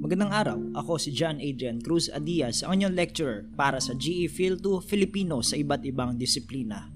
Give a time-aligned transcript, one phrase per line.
[0.00, 4.56] Magandang araw, ako si John Adrian Cruz Adias, ang inyong lecturer para sa GE Phil
[4.56, 6.88] 2 Filipino sa iba't ibang disiplina.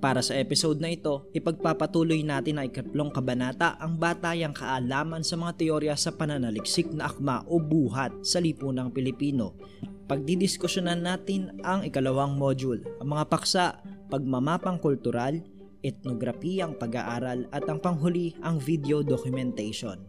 [0.00, 5.60] Para sa episode na ito, ipagpapatuloy natin ang ikatlong kabanata ang batayang kaalaman sa mga
[5.60, 9.60] teorya sa pananaliksik na akma o buhat sa lipunang Pilipino.
[10.08, 13.66] Pagdidiskusyonan natin ang ikalawang module, ang mga paksa,
[14.08, 15.36] pagmamapang kultural,
[15.84, 20.00] etnograpiyang pag-aaral at ang panghuli ang video documentation.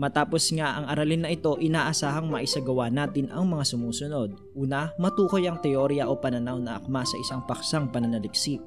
[0.00, 4.32] Matapos nga ang aralin na ito, inaasahang maisagawa natin ang mga sumusunod.
[4.56, 8.64] Una, matukoy ang teorya o pananaw na akma sa isang paksang pananaliksik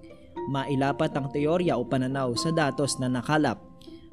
[0.49, 3.61] mailapat ang teorya o pananaw sa datos na nakalap,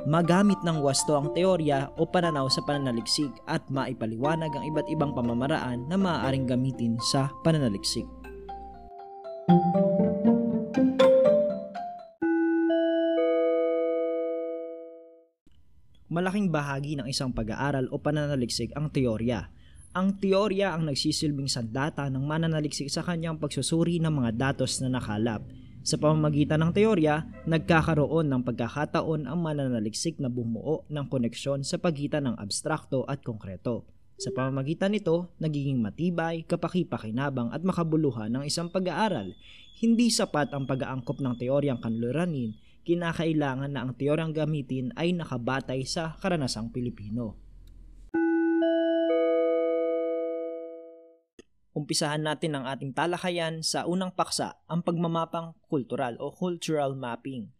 [0.08, 5.84] magamit ng wasto ang teorya o pananaw sa pananaliksik at maipaliwanag ang iba't ibang pamamaraan
[5.90, 8.08] na maaaring gamitin sa pananaliksik.
[16.10, 19.46] Malaking bahagi ng isang pag-aaral o pananaliksik ang teorya.
[19.94, 25.42] Ang teorya ang nagsisilbing sandata ng mananaliksik sa kanyang pagsusuri ng mga datos na nakalap
[25.80, 32.28] sa pamamagitan ng teorya, nagkakaroon ng pagkakataon ang mananaliksik na bumuo ng koneksyon sa pagitan
[32.28, 33.88] ng abstrakto at konkreto.
[34.20, 39.32] Sa pamamagitan nito, nagiging matibay, kapakipakinabang at makabuluhan ng isang pag-aaral.
[39.80, 42.52] Hindi sapat ang pag-aangkop ng teoryang kanluranin,
[42.84, 47.49] kinakailangan na ang teoryang gamitin ay nakabatay sa karanasang Pilipino.
[51.72, 57.50] Umpisahan natin ang ating talakayan sa unang paksa, ang pagmamapang kultural o cultural mapping.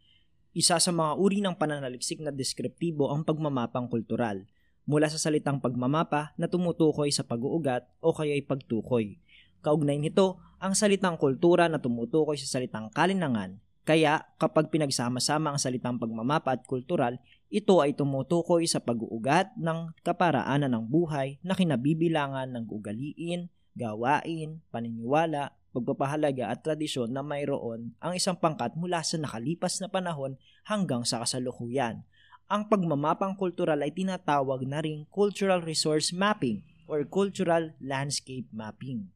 [0.50, 4.50] Isa sa mga uri ng pananaliksik na deskriptibo ang pagmamapang kultural,
[4.82, 9.22] mula sa salitang pagmamapa na tumutukoy sa pag-uugat o kaya'y pagtukoy.
[9.62, 15.96] Kaugnay nito, ang salitang kultura na tumutukoy sa salitang kalinangan, kaya kapag pinagsama-sama ang salitang
[15.96, 17.16] pagmamapa at kultural,
[17.50, 25.56] ito ay tumutukoy sa pag-uugat ng kaparaanan ng buhay na kinabibilangan ng ugaliin, gawain, paniniwala,
[25.72, 30.36] pagpapahalaga at tradisyon na mayroon ang isang pangkat mula sa nakalipas na panahon
[30.68, 32.04] hanggang sa kasalukuyan.
[32.50, 39.08] Ang pagmamapang kultural ay tinatawag na ring cultural resource mapping or cultural landscape mapping.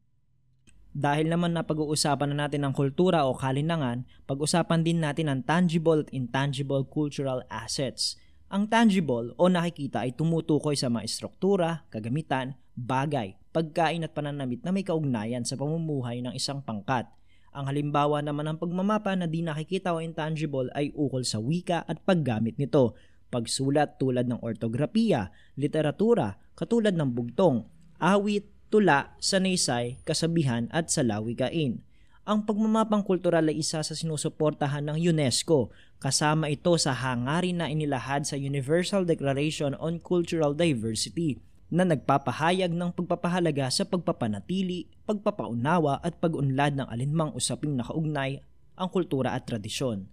[0.95, 6.07] Dahil naman na pag-uusapan na natin ang kultura o kalinangan, pag-usapan din natin ang tangible
[6.07, 8.15] at intangible cultural assets.
[8.47, 14.75] Ang tangible o nakikita ay tumutukoy sa mga struktura, kagamitan, bagay, pagkain at pananamit na
[14.75, 17.07] may kaugnayan sa pamumuhay ng isang pangkat.
[17.55, 22.03] Ang halimbawa naman ng pagmamapa na di nakikita o intangible ay ukol sa wika at
[22.03, 22.99] paggamit nito,
[23.31, 27.63] pagsulat tulad ng ortografiya, literatura, katulad ng bugtong,
[28.03, 31.79] awit, tula, sanaysay, kasabihan at salawikain.
[32.27, 35.71] Ang pagmamapang kultural ay isa sa sinusuportahan ng UNESCO,
[36.03, 41.39] kasama ito sa hangarin na inilahad sa Universal Declaration on Cultural Diversity
[41.69, 48.41] na nagpapahayag ng pagpapahalaga sa pagpapanatili, pagpapaunawa at pag-unlad ng alinmang usaping nakaugnay
[48.77, 50.05] ang kultura at tradisyon.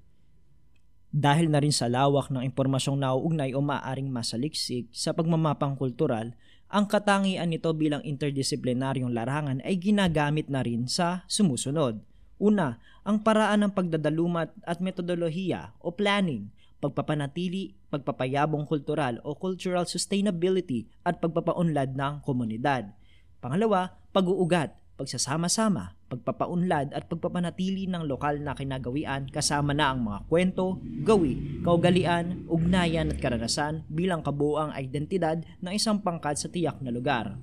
[1.13, 6.33] Dahil na rin sa lawak ng impormasyong nauugnay o maaring masaliksik sa pagmamapang kultural,
[6.73, 12.01] ang katangian nito bilang interdisiplinaryong larangan ay ginagamit na rin sa sumusunod.
[12.41, 16.49] Una, ang paraan ng pagdadalumat at metodolohiya o planning
[16.83, 22.91] pagpapanatili, pagpapayabong kultural o cultural sustainability at pagpapaunlad ng komunidad.
[23.39, 30.83] Pangalawa, pag-uugat, pagsasama-sama, pagpapaunlad at pagpapanatili ng lokal na kinagawian kasama na ang mga kwento,
[31.07, 37.39] gawi, kaugalian, ugnayan at karanasan bilang kabuoang identidad ng isang pangkat sa tiyak na lugar.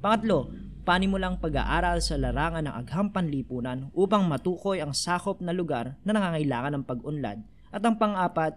[0.00, 0.48] Pangatlo,
[0.88, 6.80] panimulang pag-aaral sa larangan ng agham panlipunan upang matukoy ang sakop na lugar na nangangailangan
[6.80, 7.44] ng pag-unlad.
[7.68, 8.56] At ang pang-apat,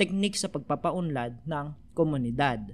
[0.00, 2.72] teknik sa pagpapaunlad ng komunidad.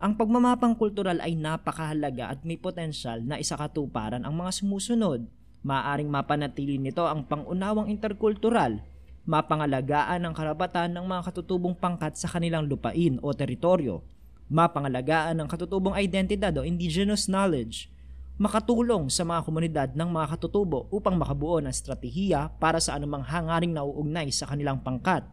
[0.00, 5.28] Ang pagmamapang kultural ay napakahalaga at may potensyal na isakatuparan ang mga sumusunod.
[5.60, 8.80] Maaring mapanatili nito ang pangunawang interkultural,
[9.28, 14.00] mapangalagaan ang karapatan ng mga katutubong pangkat sa kanilang lupain o teritoryo,
[14.48, 17.92] mapangalagaan ang katutubong identidad o indigenous knowledge,
[18.40, 23.76] makatulong sa mga komunidad ng mga katutubo upang makabuo ng estratehiya para sa anumang hangaring
[23.76, 25.28] nauugnay sa kanilang pangkat,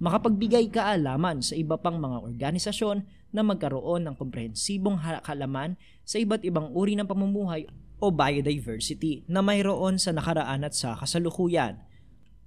[0.00, 3.04] makapagbigay kaalaman sa iba pang mga organisasyon
[3.36, 5.76] na magkaroon ng komprehensibong kalaman
[6.08, 7.68] sa iba't ibang uri ng pamumuhay
[8.00, 11.84] o biodiversity na mayroon sa nakaraan at sa kasalukuyan.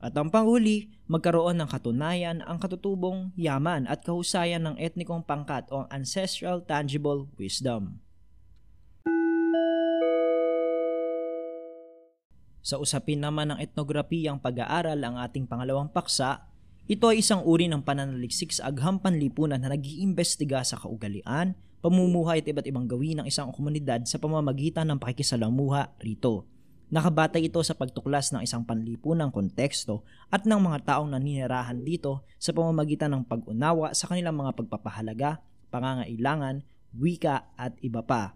[0.03, 5.87] At ang panghuli, magkaroon ng katunayan ang katutubong yaman at kahusayan ng etnikong pangkat o
[5.93, 8.03] ancestral tangible wisdom.
[12.65, 16.52] Sa usapin naman ng etnograpiyang pag-aaral ang ating pangalawang paksa,
[16.83, 22.47] ito ay isang uri ng pananaliksik sa agham panlipunan na nag-iimbestiga sa kaugalian, pamumuhay at
[22.51, 26.43] iba't ibang gawin ng isang komunidad sa pamamagitan ng pakikisalamuha rito.
[26.91, 32.51] Nakabatay ito sa pagtuklas ng isang panlipunang konteksto at ng mga taong naninirahan dito sa
[32.51, 35.39] pamamagitan ng pag-unawa sa kanilang mga pagpapahalaga,
[35.71, 38.35] pangangailangan, wika at iba pa.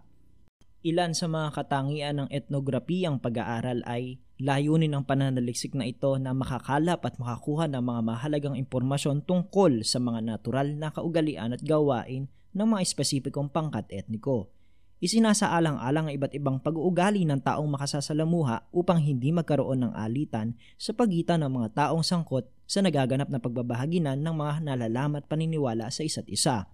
[0.80, 7.02] Ilan sa mga katangian ng etnograpiyang pag-aaral ay layunin ng pananaliksik na ito na makakalap
[7.02, 12.66] at makakuha ng mga mahalagang impormasyon tungkol sa mga natural na kaugalian at gawain ng
[12.66, 14.54] mga espesipikong pangkat etniko.
[14.98, 21.46] Isinasaalang-alang ang iba't ibang pag-uugali ng taong makasasalamuha upang hindi magkaroon ng alitan sa pagitan
[21.46, 26.66] ng mga taong sangkot sa nagaganap na pagbabahaginan ng mga nalalamat paniniwala sa isa't isa.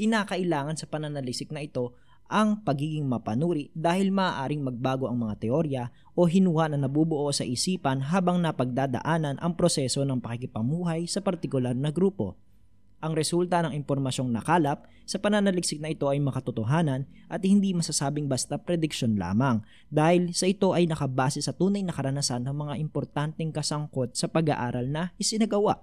[0.00, 1.92] Kinakailangan sa pananalisik na ito
[2.28, 8.04] ang pagiging mapanuri dahil maaaring magbago ang mga teorya o hinuha na nabubuo sa isipan
[8.04, 12.36] habang napagdadaanan ang proseso ng pakikipamuhay sa partikular na grupo.
[12.98, 18.58] Ang resulta ng impormasyong nakalap sa pananaliksik na ito ay makatotohanan at hindi masasabing basta
[18.58, 24.18] prediction lamang dahil sa ito ay nakabase sa tunay na karanasan ng mga importanteng kasangkot
[24.18, 25.80] sa pag-aaral na isinagawa.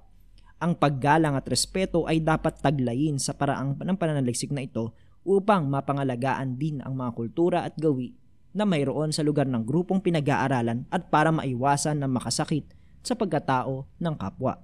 [0.60, 4.92] Ang paggalang at respeto ay dapat taglayin sa paraang ng pananaliksik na ito
[5.25, 8.13] upang mapangalagaan din ang mga kultura at gawi
[8.56, 12.72] na mayroon sa lugar ng grupong pinag-aaralan at para maiwasan na makasakit
[13.04, 14.63] sa pagkatao ng kapwa.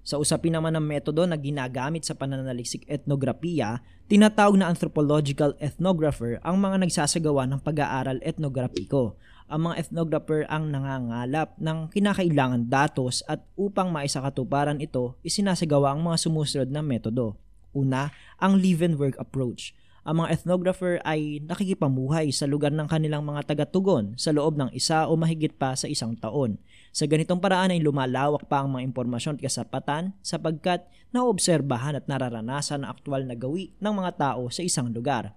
[0.00, 6.56] Sa usapin naman ng metodo na ginagamit sa pananaliksik etnografiya, tinatawag na anthropological ethnographer ang
[6.56, 9.20] mga nagsasagawa ng pag-aaral etnograpiko.
[9.50, 16.16] Ang mga ethnographer ang nangangalap ng kinakailangan datos at upang maisakatuparan ito, isinasagawa ang mga
[16.16, 17.36] sumusunod na metodo.
[17.70, 18.10] Una,
[18.42, 19.72] ang live and work approach.
[20.00, 25.04] Ang mga ethnographer ay nakikipamuhay sa lugar ng kanilang mga tagatugon sa loob ng isa
[25.04, 26.56] o mahigit pa sa isang taon.
[26.90, 32.82] Sa ganitong paraan ay lumalawak pa ang mga impormasyon at kasapatan sapagkat naobserbahan at nararanasan
[32.82, 35.36] ang aktwal na gawi ng mga tao sa isang lugar.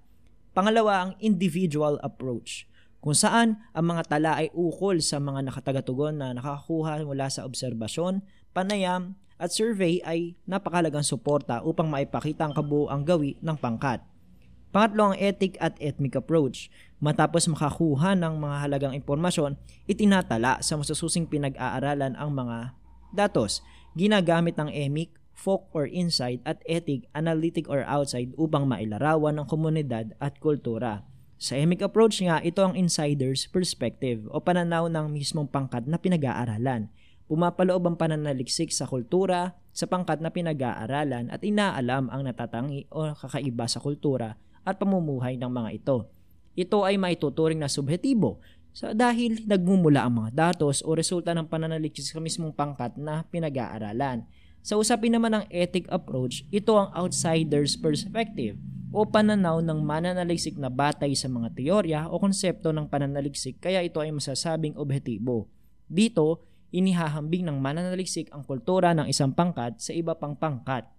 [0.55, 2.65] Pangalawa, ang individual approach
[3.03, 8.23] kung saan ang mga tala ay ukol sa mga nakatagatugon na nakakuha mula sa obserbasyon,
[8.55, 13.99] panayam, at survey ay napakalagang suporta upang maipakita ang kabuoang gawi ng pangkat.
[14.71, 16.71] Pangatlo ang ethic at ethnic approach.
[17.03, 22.73] Matapos makakuha ng mga halagang impormasyon, itinatala sa masususing pinag-aaralan ang mga
[23.11, 23.61] datos.
[23.93, 30.17] Ginagamit ng emic, folk or insight at ethic, analytic or outside upang mailarawan ng komunidad
[30.17, 31.05] at kultura.
[31.37, 36.87] Sa emic approach nga, ito ang insider's perspective o pananaw ng mismong pangkat na pinag-aaralan.
[37.33, 43.65] Pumapaloob ang pananaliksik sa kultura, sa pangkat na pinag-aaralan at inaalam ang natatangi o kakaiba
[43.65, 46.13] sa kultura at pamumuhay ng mga ito.
[46.53, 48.37] Ito ay maituturing na subjetibo
[48.69, 54.29] sa dahil nagmumula ang mga datos o resulta ng pananaliksik sa mismong pangkat na pinag-aaralan.
[54.61, 58.61] Sa usapin naman ng ethic approach, ito ang outsider's perspective
[58.93, 63.97] o pananaw ng mananaliksik na batay sa mga teorya o konsepto ng pananaliksik kaya ito
[63.97, 65.49] ay masasabing objetibo.
[65.89, 70.89] Dito, inihahambing ng mananaliksik ang kultura ng isang pangkat sa iba pang pangkat.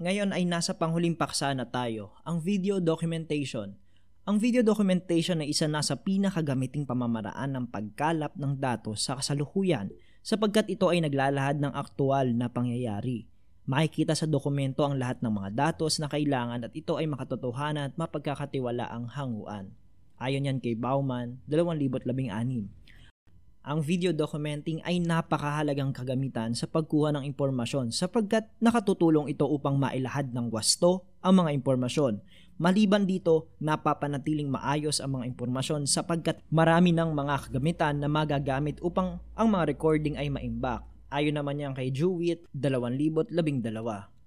[0.00, 3.76] Ngayon ay nasa panghuling paksa na tayo, ang video documentation.
[4.24, 9.92] Ang video documentation ay isa na sa pinakagamiting pamamaraan ng pagkalap ng datos sa kasalukuyan
[10.24, 13.28] sapagkat ito ay naglalahad ng aktual na pangyayari.
[13.68, 17.94] Makikita sa dokumento ang lahat ng mga datos na kailangan at ito ay makatotohanan at
[18.00, 19.76] mapagkakatiwala ang hanguan.
[20.20, 22.12] Ayon yan kay Bauman, 2016.
[23.64, 30.28] Ang video documenting ay napakahalagang kagamitan sa pagkuha ng impormasyon sapagkat nakatutulong ito upang mailahad
[30.36, 32.20] ng wasto ang mga impormasyon.
[32.60, 39.24] Maliban dito, napapanatiling maayos ang mga impormasyon sapagkat marami ng mga kagamitan na magagamit upang
[39.32, 40.84] ang mga recording ay maimbak.
[41.08, 44.19] Ayon naman yan kay Jewett, 2012.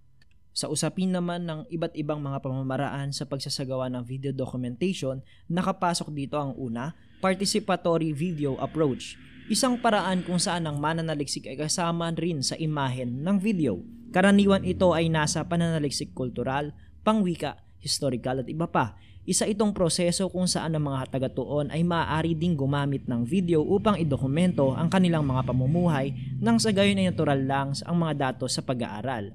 [0.54, 6.38] Sa usapin naman ng iba't ibang mga pamamaraan sa pagsasagawa ng video documentation, nakapasok dito
[6.38, 6.94] ang una,
[7.26, 9.18] participatory video approach.
[9.50, 13.82] Isang paraan kung saan ang mananaliksik ay kasama rin sa imahen ng video.
[14.14, 16.70] Karaniwan ito ay nasa pananaliksik kultural,
[17.02, 18.94] pangwika, historical at iba pa.
[19.26, 23.98] Isa itong proseso kung saan ang mga taga-tuon ay maaari ding gumamit ng video upang
[23.98, 28.62] idokumento ang kanilang mga pamumuhay nang sa gayon ay natural lang ang mga datos sa
[28.62, 29.34] pag-aaral.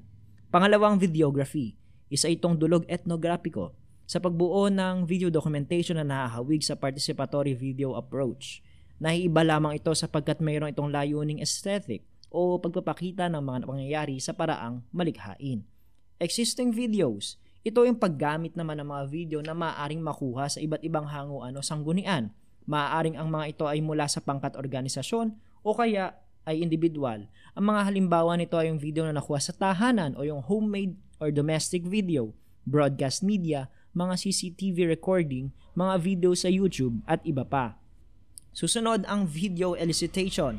[0.49, 1.77] Pangalawang videography,
[2.09, 3.77] isa itong dulog etnograpiko
[4.09, 8.65] sa pagbuo ng video documentation na nahahawig sa participatory video approach.
[8.97, 12.01] Nahiiba lamang ito sapagkat mayroon itong layuning aesthetic
[12.33, 15.69] o pagpapakita ng mga pangyayari sa paraang malikhain.
[16.17, 17.37] Existing videos,
[17.67, 21.61] Ito yung paggamit naman ng mga video na maaaring makuha sa iba't ibang hanguan o
[21.61, 22.33] sanggunian.
[22.65, 26.17] Maaaring ang mga ito ay mula sa pangkat organisasyon o kaya
[26.49, 27.29] ay individual.
[27.53, 31.29] Ang mga halimbawa nito ay yung video na nakuha sa tahanan o yung homemade or
[31.29, 32.33] domestic video,
[32.65, 37.77] broadcast media, mga CCTV recording, mga video sa YouTube at iba pa.
[38.57, 40.59] Susunod ang video elicitation.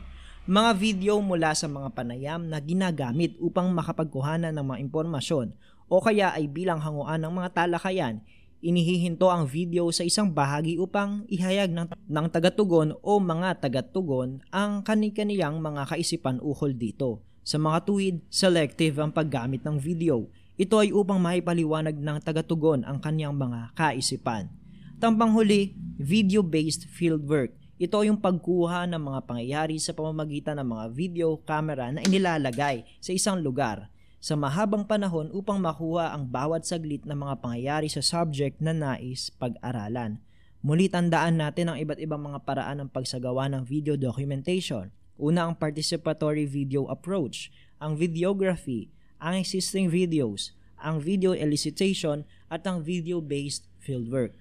[0.50, 5.54] Mga video mula sa mga panayam na ginagamit upang makapagkuhanan ng mga impormasyon
[5.90, 8.22] o kaya ay bilang hanguan ng mga talakayan
[8.60, 14.84] inihihinto ang video sa isang bahagi upang ihayag ng, ng tagatugon o mga tagatugon ang
[14.84, 17.24] kanikaniyang mga kaisipan ukol dito.
[17.44, 20.28] Sa mga tuwid, selective ang paggamit ng video.
[20.60, 24.52] Ito ay upang maipaliwanag ng tagatugon ang kanyang mga kaisipan.
[25.00, 27.56] Tampang huli, video-based fieldwork.
[27.80, 33.16] Ito yung pagkuha ng mga pangyayari sa pamamagitan ng mga video camera na inilalagay sa
[33.16, 33.88] isang lugar
[34.20, 39.32] sa mahabang panahon upang makuha ang bawat saglit ng mga pangyayari sa subject na nais
[39.40, 40.20] pag-aralan.
[40.60, 44.92] Muli tandaan natin ang iba't ibang mga paraan ng pagsagawa ng video documentation.
[45.16, 47.48] Una ang participatory video approach,
[47.80, 48.92] ang videography,
[49.24, 54.36] ang existing videos, ang video elicitation at ang video-based fieldwork.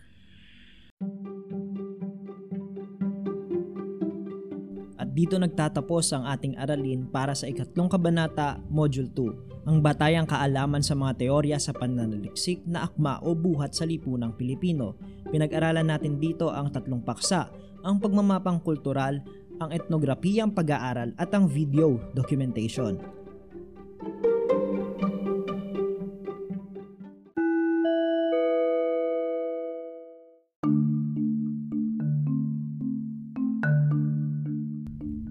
[4.98, 10.80] At dito nagtatapos ang ating aralin para sa ikatlong kabanata, Module 2, ang batayang kaalaman
[10.80, 14.96] sa mga teorya sa pananaliksik na akma o buhat sa lipunang Pilipino.
[15.28, 17.52] Pinag-aralan natin dito ang tatlong paksa,
[17.84, 19.20] ang pagmamapang kultural,
[19.60, 22.96] ang etnografiyang pag-aaral at ang video documentation.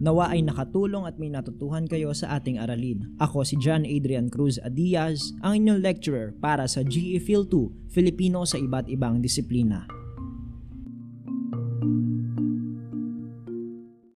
[0.07, 3.11] Nawa ay nakatulong at may natutuhan kayo sa ating aralin.
[3.19, 8.47] Ako si John Adrian Cruz Adiaz, ang inyong lecturer para sa GE Phil 2, Filipino
[8.47, 9.96] sa iba't ibang disiplina.